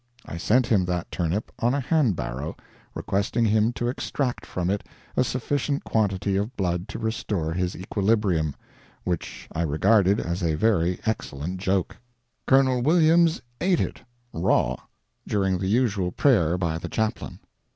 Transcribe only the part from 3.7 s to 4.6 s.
to extract